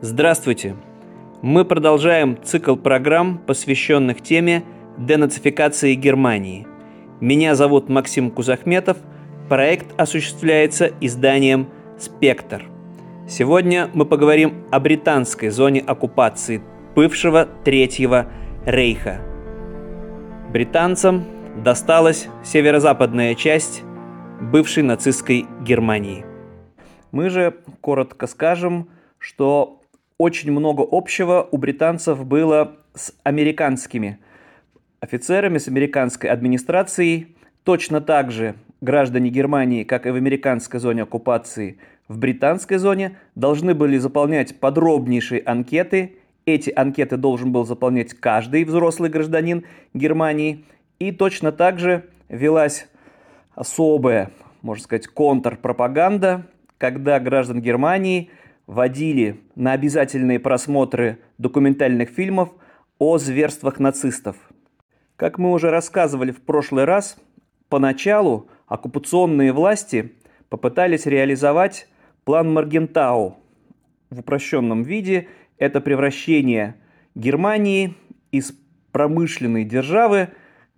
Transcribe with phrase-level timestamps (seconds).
[0.00, 0.76] Здравствуйте!
[1.42, 4.62] Мы продолжаем цикл программ, посвященных теме
[4.96, 6.68] денацификации Германии.
[7.20, 8.98] Меня зовут Максим Кузахметов.
[9.48, 11.66] Проект осуществляется изданием
[11.98, 12.62] «Спектр».
[13.28, 16.62] Сегодня мы поговорим о британской зоне оккупации
[16.94, 18.30] бывшего Третьего
[18.64, 19.20] Рейха.
[20.52, 21.24] Британцам
[21.64, 23.82] досталась северо-западная часть
[24.40, 26.24] бывшей нацистской Германии.
[27.10, 29.77] Мы же коротко скажем, что
[30.18, 34.18] очень много общего у британцев было с американскими
[35.00, 37.36] офицерами, с американской администрацией.
[37.62, 43.74] Точно так же граждане Германии, как и в американской зоне оккупации, в британской зоне должны
[43.74, 46.16] были заполнять подробнейшие анкеты.
[46.46, 50.64] Эти анкеты должен был заполнять каждый взрослый гражданин Германии.
[50.98, 52.88] И точно так же велась
[53.54, 54.30] особая,
[54.62, 56.46] можно сказать, контрпропаганда,
[56.78, 58.30] когда граждан Германии
[58.68, 62.50] водили на обязательные просмотры документальных фильмов
[62.98, 64.36] о зверствах нацистов.
[65.16, 67.16] Как мы уже рассказывали в прошлый раз,
[67.70, 70.12] поначалу оккупационные власти
[70.50, 71.88] попытались реализовать
[72.24, 73.38] план Маргентау.
[74.10, 76.76] В упрощенном виде это превращение
[77.14, 77.94] Германии
[78.32, 78.52] из
[78.92, 80.28] промышленной державы,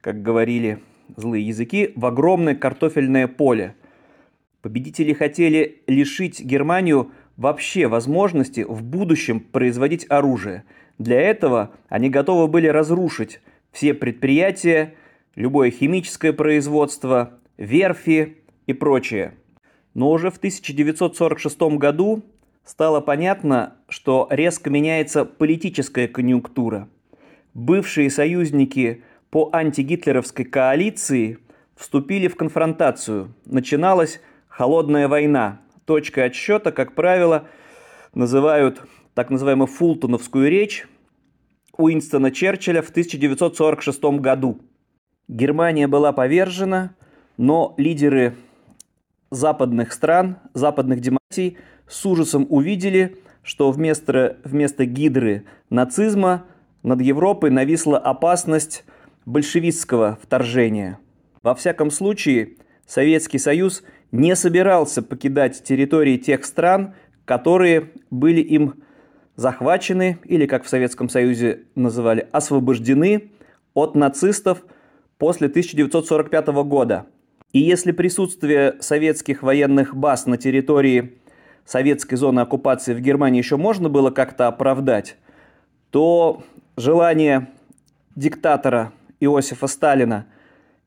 [0.00, 0.78] как говорили
[1.16, 3.74] злые языки, в огромное картофельное поле.
[4.62, 7.10] Победители хотели лишить Германию
[7.40, 10.64] вообще возможности в будущем производить оружие.
[10.98, 13.40] Для этого они готовы были разрушить
[13.72, 14.92] все предприятия,
[15.36, 19.32] любое химическое производство, верфи и прочее.
[19.94, 22.22] Но уже в 1946 году
[22.62, 26.90] стало понятно, что резко меняется политическая конъюнктура.
[27.54, 31.38] Бывшие союзники по антигитлеровской коалиции
[31.74, 33.32] вступили в конфронтацию.
[33.46, 37.48] Начиналась холодная война– точкой отсчета, как правило,
[38.14, 38.82] называют
[39.14, 40.86] так называемую Фултоновскую речь
[41.76, 44.60] Уинстона Черчилля в 1946 году.
[45.28, 46.94] Германия была повержена,
[47.36, 48.34] но лидеры
[49.30, 56.44] западных стран, западных демократий с ужасом увидели, что вместо, вместо гидры нацизма
[56.82, 58.84] над Европой нависла опасность
[59.24, 60.98] большевистского вторжения.
[61.42, 62.56] Во всяком случае,
[62.86, 63.82] Советский Союз–
[64.12, 66.94] не собирался покидать территории тех стран,
[67.24, 68.82] которые были им
[69.36, 73.30] захвачены или, как в Советском Союзе называли, освобождены
[73.74, 74.64] от нацистов
[75.18, 77.06] после 1945 года.
[77.52, 81.18] И если присутствие советских военных баз на территории
[81.64, 85.16] советской зоны оккупации в Германии еще можно было как-то оправдать,
[85.90, 86.42] то
[86.76, 87.48] желание
[88.14, 90.26] диктатора Иосифа Сталина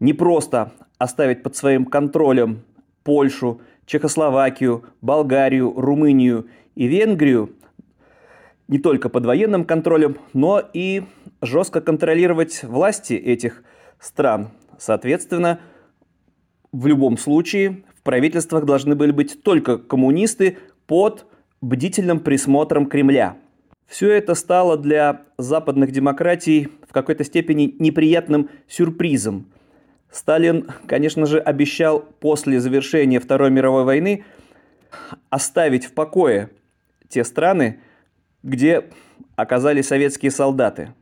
[0.00, 2.64] не просто оставить под своим контролем
[3.04, 7.50] Польшу, Чехословакию, Болгарию, Румынию и Венгрию
[8.68, 11.02] не только под военным контролем, но и
[11.42, 13.64] жестко контролировать власти этих
[13.98, 14.50] стран.
[14.78, 15.60] Соответственно,
[16.72, 21.26] в любом случае в правительствах должны были быть только коммунисты под
[21.60, 23.36] бдительным присмотром Кремля.
[23.86, 29.46] Все это стало для западных демократий в какой-то степени неприятным сюрпризом–
[30.12, 34.24] Сталин, конечно же, обещал после завершения Второй мировой войны
[35.30, 36.50] оставить в покое
[37.08, 37.80] те страны,
[38.42, 38.90] где
[39.36, 40.92] оказались советские солдаты.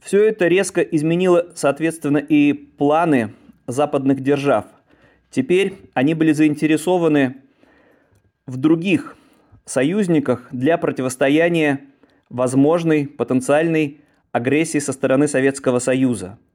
[0.00, 3.34] Все это резко изменило, соответственно, и планы
[3.68, 4.66] западных держав.
[5.30, 7.36] Теперь они были заинтересованы
[8.46, 9.16] в других
[9.64, 11.80] союзниках для противостояния
[12.30, 14.00] возможной потенциальной
[14.32, 16.36] агрессии со стороны Советского Союза–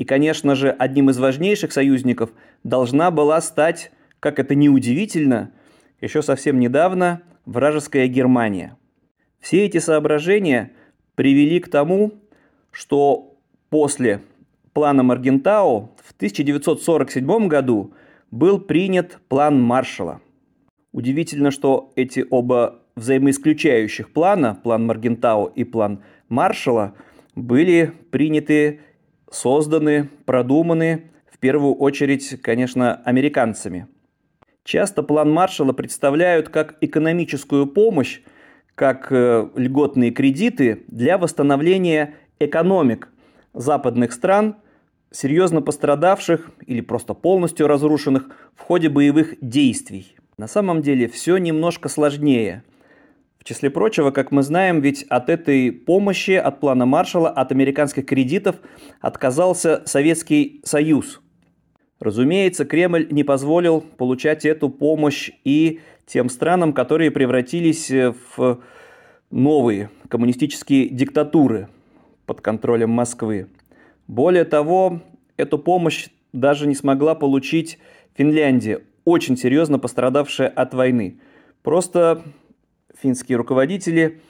[0.00, 2.30] и, конечно же, одним из важнейших союзников
[2.64, 5.52] должна была стать, как это ни удивительно,
[6.00, 8.78] еще совсем недавно вражеская Германия.
[9.40, 10.72] Все эти соображения
[11.16, 12.14] привели к тому,
[12.70, 13.36] что
[13.68, 14.22] после
[14.72, 17.92] плана Маргентау в 1947 году
[18.30, 20.22] был принят план Маршалла.
[20.92, 26.94] Удивительно, что эти оба взаимоисключающих плана, план Маргентау и план Маршалла,
[27.34, 28.80] были приняты
[29.30, 33.86] созданы, продуманы в первую очередь, конечно, американцами.
[34.64, 38.20] Часто план Маршалла представляют как экономическую помощь,
[38.74, 43.08] как э, льготные кредиты для восстановления экономик
[43.54, 44.56] западных стран,
[45.10, 50.14] серьезно пострадавших или просто полностью разрушенных в ходе боевых действий.
[50.36, 52.62] На самом деле все немножко сложнее–
[53.40, 58.04] в числе прочего, как мы знаем, ведь от этой помощи, от плана Маршалла, от американских
[58.04, 58.56] кредитов
[59.00, 61.22] отказался Советский Союз.
[62.00, 68.60] Разумеется, Кремль не позволил получать эту помощь и тем странам, которые превратились в
[69.30, 71.68] новые коммунистические диктатуры
[72.26, 73.48] под контролем Москвы.
[74.06, 75.00] Более того,
[75.36, 77.78] эту помощь даже не смогла получить
[78.14, 81.20] Финляндия, очень серьезно пострадавшая от войны.
[81.62, 82.22] Просто
[83.00, 84.20] финские руководители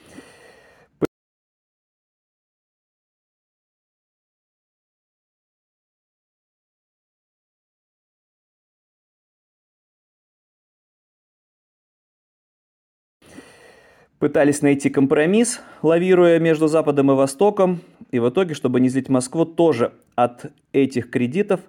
[14.21, 17.81] пытались найти компромисс, лавируя между Западом и Востоком,
[18.11, 21.59] и в итоге, чтобы не злить Москву, тоже от этих кредитов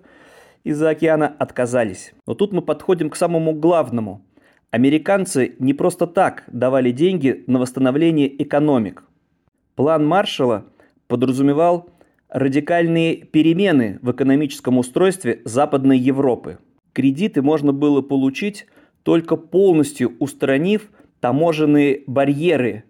[0.63, 2.13] из-за океана отказались.
[2.27, 4.23] Но тут мы подходим к самому главному.
[4.73, 9.05] Американцы не просто так давали деньги на восстановление экономик.
[9.77, 10.67] План Маршалла
[11.07, 11.91] подразумевал
[12.29, 16.59] радикальные перемены в экономическом устройстве Западной Европы.
[16.93, 18.67] Кредиты можно было получить
[19.05, 20.91] только полностью устранив–
[21.23, 22.83] таможенные барьеры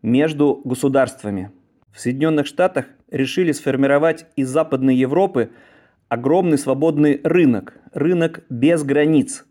[0.00, 1.52] между государствами.
[1.92, 5.50] В Соединенных Штатах решили сформировать из Западной Европы
[6.08, 9.44] огромный свободный рынок, рынок без границ.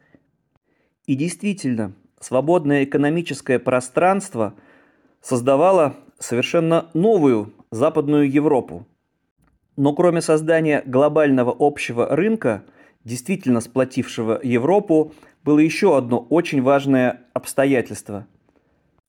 [1.05, 4.53] И действительно, свободное экономическое пространство
[5.21, 8.87] создавало совершенно новую Западную Европу.
[9.75, 12.63] Но кроме создания глобального общего рынка,
[13.03, 15.13] действительно сплотившего Европу,
[15.43, 18.27] было еще одно очень важное обстоятельство.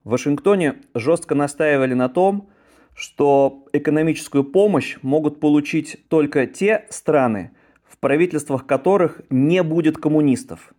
[0.03, 2.49] В Вашингтоне жестко настаивали на том,
[2.95, 7.53] что экономическую помощь могут получить только те страны,
[7.85, 10.75] в правительствах которых не будет коммунистов.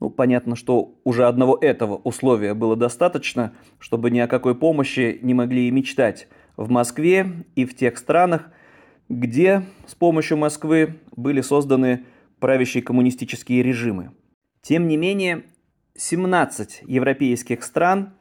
[0.00, 5.34] Ну, понятно, что уже одного этого условия было достаточно, чтобы ни о какой помощи не
[5.34, 6.26] могли и мечтать
[6.56, 8.50] в Москве и в тех странах,
[9.10, 12.06] где с помощью Москвы были созданы
[12.38, 14.12] правящие коммунистические режимы.
[14.62, 15.44] Тем не менее,
[15.96, 18.14] 17 европейских стран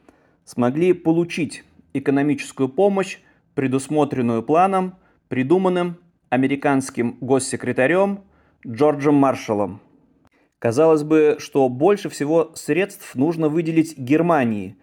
[0.43, 3.19] смогли получить экономическую помощь,
[3.55, 4.95] предусмотренную планом,
[5.29, 5.97] придуманным
[6.29, 8.21] американским госсекретарем
[8.67, 9.79] Джорджем Маршаллом.
[10.59, 14.75] Казалось бы, что больше всего средств нужно выделить Германии.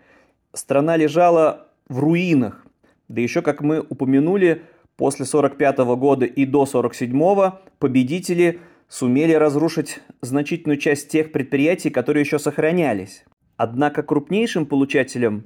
[0.52, 2.66] Страна лежала в руинах.
[3.08, 4.62] Да еще, как мы упомянули,
[4.96, 12.38] после 1945 года и до 1947 победители– сумели разрушить значительную часть тех предприятий, которые еще
[12.38, 13.24] сохранялись.
[13.56, 15.44] Однако крупнейшим получателем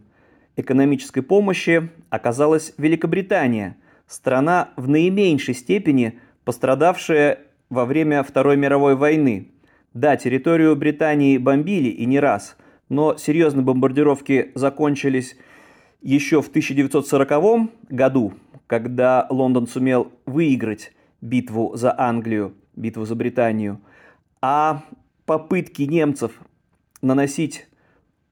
[0.57, 7.39] экономической помощи оказалась Великобритания, страна в наименьшей степени пострадавшая
[7.69, 9.49] во время Второй мировой войны.
[9.93, 12.57] Да, территорию Британии бомбили и не раз,
[12.89, 15.37] но серьезные бомбардировки закончились
[16.01, 18.35] еще в 1940 году,
[18.67, 23.81] когда Лондон сумел выиграть битву за Англию битву за Британию,
[24.41, 24.83] а
[25.27, 26.41] попытки немцев
[27.03, 27.67] наносить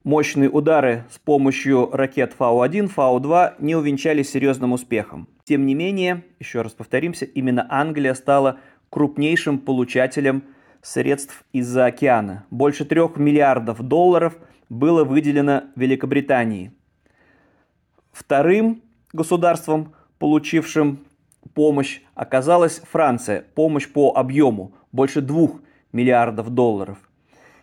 [0.05, 5.29] мощные удары с помощью ракет Фау-1, Фау-2 не увенчались серьезным успехом.
[5.45, 8.59] Тем не менее, еще раз повторимся, именно Англия стала
[8.91, 10.45] крупнейшим получателем
[10.83, 12.47] средств из-за океана.
[12.51, 14.37] Больше трех миллиардов долларов
[14.69, 16.73] было выделено Великобритании.
[18.13, 18.83] Вторым
[19.13, 21.01] государством, получившим
[21.55, 25.49] помощь оказалась Франция, помощь по объему больше 2
[25.93, 26.99] миллиардов долларов.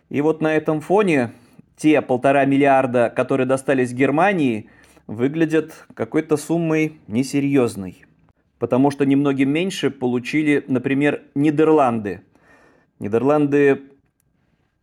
[0.10, 1.32] И вот на этом фоне
[1.76, 4.70] те полтора миллиарда, которые достались Германии,
[5.08, 8.06] выглядят какой-то суммой несерьезной.
[8.60, 12.22] Потому что немногим меньше получили, например, Нидерланды.
[13.00, 13.84] Нидерланды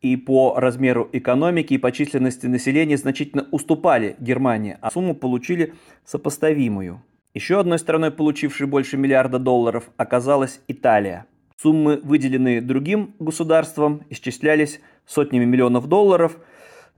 [0.01, 7.03] и по размеру экономики, и по численности населения значительно уступали Германии, а сумму получили сопоставимую.
[7.35, 11.27] Еще одной страной, получившей больше миллиарда долларов, оказалась Италия.
[11.57, 16.37] Суммы, выделенные другим государствам, исчислялись сотнями миллионов долларов,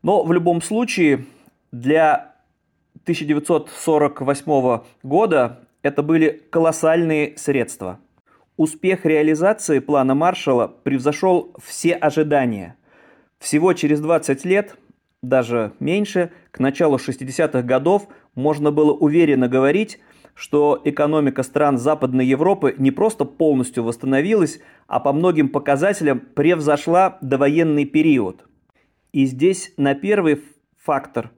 [0.03, 1.27] но в любом случае
[1.71, 2.35] для
[3.03, 8.01] 1948 года это были колоссальные средства.
[8.57, 12.77] Успех реализации плана Маршалла превзошел все ожидания.
[13.41, 14.77] Всего через 20 лет,
[15.23, 18.07] даже меньше, к началу 60-х годов
[18.37, 19.99] можно было уверенно говорить,
[20.35, 27.87] что экономика стран Западной Европы не просто полностью восстановилась, а по многим показателям превзошла довоенный
[27.87, 28.47] период.
[29.13, 30.43] И здесь на первый
[30.79, 31.33] фактор,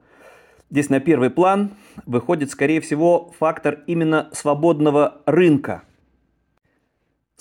[0.69, 1.71] здесь на первый план
[2.05, 5.81] выходит, скорее всего, фактор именно свободного рынка.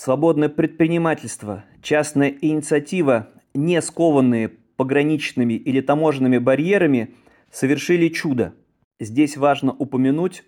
[0.06, 7.16] Свободное предпринимательство, частная инициатива, не скованные пограничными или таможенными барьерами,
[7.50, 8.54] совершили чудо.
[9.00, 10.44] Здесь важно упомянуть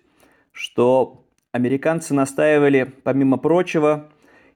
[0.53, 4.09] что американцы настаивали, помимо прочего,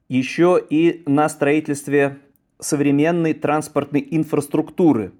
[0.07, 2.19] еще и на строительстве
[2.61, 5.11] современной транспортной инфраструктуры.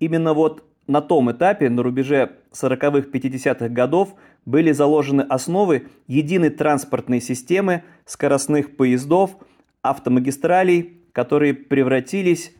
[0.00, 4.14] Именно вот на том этапе, на рубеже 40-х, 50-х годов,
[4.44, 9.36] были заложены основы единой транспортной системы, скоростных поездов,
[9.82, 12.52] автомагистралей, которые превратились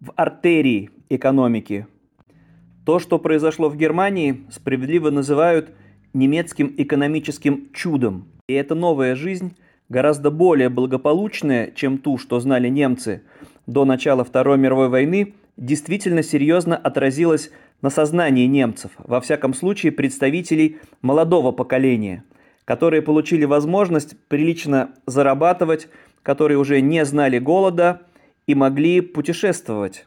[0.00, 1.86] в артерии экономики.
[2.86, 5.70] То, что произошло в Германии, справедливо называют
[6.12, 8.28] немецким экономическим чудом.
[8.48, 9.56] И эта новая жизнь
[9.88, 13.22] гораздо более благополучная, чем ту, что знали немцы
[13.66, 17.50] до начала Второй мировой войны, действительно серьезно отразилась
[17.82, 22.24] на сознании немцев, во всяком случае представителей молодого поколения,
[22.64, 25.88] которые получили возможность прилично зарабатывать,
[26.22, 28.02] которые уже не знали голода
[28.46, 30.06] и могли путешествовать.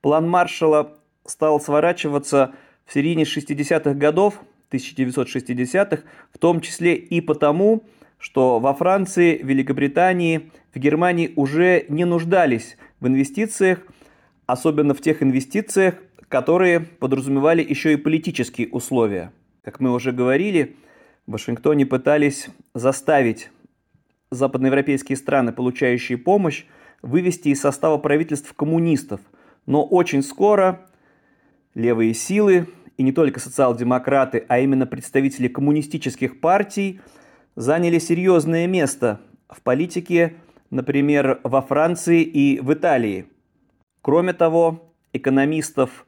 [0.00, 2.52] План Маршалла стал сворачиваться
[2.84, 7.84] в середине 60-х годов, 1960-х, в том числе и потому,
[8.18, 13.80] что во Франции, Великобритании, в Германии уже не нуждались в инвестициях,
[14.46, 15.94] особенно в тех инвестициях,
[16.28, 19.32] которые подразумевали еще и политические условия.
[19.62, 20.76] Как мы уже говорили,
[21.26, 23.50] в Вашингтоне пытались заставить
[24.30, 26.64] западноевропейские страны, получающие помощь,
[27.02, 29.20] вывести из состава правительств коммунистов.
[29.66, 30.86] Но очень скоро
[31.74, 37.00] левые силы, и не только социал-демократы, а именно представители коммунистических партий,
[37.54, 40.34] заняли серьезное место в политике,
[40.70, 43.26] например, во Франции и в Италии.
[44.06, 46.06] Кроме того, экономистов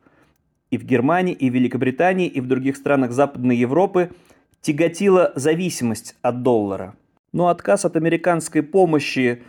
[0.70, 4.12] и в Германии, и в Великобритании, и в других странах Западной Европы
[4.60, 6.94] тяготила зависимость от доллара.
[7.32, 9.42] Но отказ от американской помощи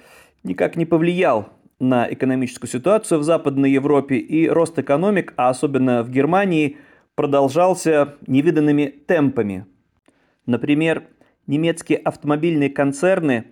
[0.43, 6.09] никак не повлиял на экономическую ситуацию в Западной Европе, и рост экономик, а особенно в
[6.09, 6.77] Германии,
[7.13, 9.67] продолжался невиданными темпами.
[10.47, 11.03] Например,
[11.45, 13.43] немецкие автомобильные концерны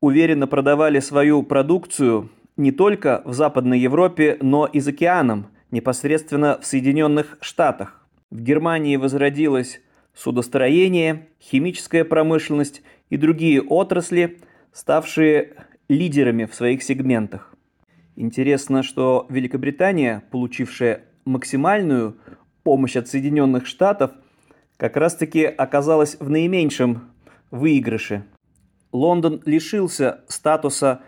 [0.00, 6.66] уверенно продавали свою продукцию не только в Западной Европе, но и за океаном, непосредственно в
[6.66, 8.06] Соединенных Штатах.
[8.30, 9.80] В Германии возродилось
[10.14, 14.40] судостроение, химическая промышленность и другие отрасли,
[14.72, 15.54] ставшие
[15.88, 17.54] лидерами в своих сегментах.
[18.16, 22.16] Интересно, что Великобритания, получившая максимальную
[22.64, 24.10] помощь от Соединенных Штатов,
[24.76, 27.12] как раз-таки оказалась в наименьшем
[27.52, 28.24] выигрыше.
[28.90, 31.02] Лондон лишился статуса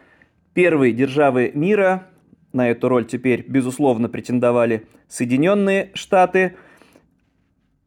[0.55, 2.07] первой державы мира,
[2.53, 6.57] на эту роль теперь, безусловно, претендовали Соединенные Штаты.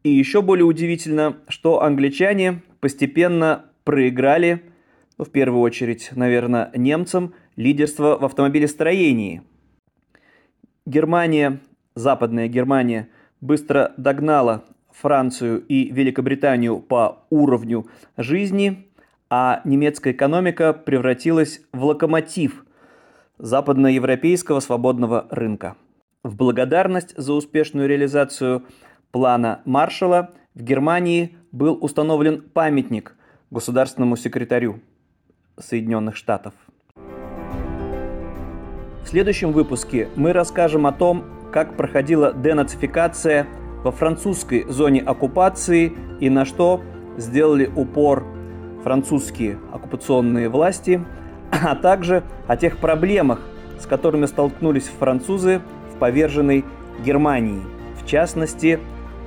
[0.02, 4.62] И еще более удивительно, что англичане постепенно проиграли
[5.18, 9.42] ну, в первую очередь, наверное, немцам, лидерство в автомобилестроении.
[10.86, 11.60] Германия,
[11.94, 13.08] Западная Германия,
[13.40, 18.88] быстро догнала Францию и Великобританию по уровню жизни,
[19.36, 22.64] а немецкая экономика превратилась в локомотив
[23.38, 25.74] западноевропейского свободного рынка.
[26.22, 28.62] В благодарность за успешную реализацию
[29.10, 33.16] плана Маршалла в Германии был установлен памятник
[33.50, 34.78] государственному секретарю–
[35.58, 36.54] Соединенных Штатов.
[39.02, 43.48] В следующем выпуске мы расскажем о том, как проходила денацификация
[43.82, 46.84] во французской зоне оккупации и на что
[47.16, 48.24] сделали упор
[48.84, 51.02] французские оккупационные власти,
[51.50, 53.40] а также о тех проблемах,
[53.80, 55.60] с которыми столкнулись французы
[55.92, 56.64] в поверженной
[57.04, 57.62] Германии,
[58.00, 58.78] в частности,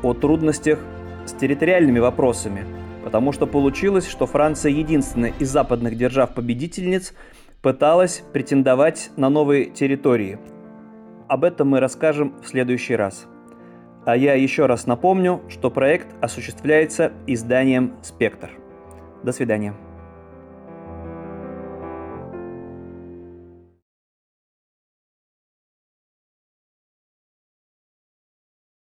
[0.02, 0.80] о трудностях
[1.26, 2.64] с территориальными вопросами–
[3.08, 7.14] Потому что получилось, что Франция единственная из западных держав-победительниц
[7.62, 10.40] пыталась претендовать на новые территории.
[11.30, 13.26] Об этом мы расскажем в следующий раз.
[14.06, 18.50] А я еще раз напомню, что проект осуществляется изданием «Спектр».
[19.24, 19.74] До свидания.